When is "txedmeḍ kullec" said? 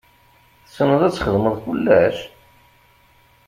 1.13-2.17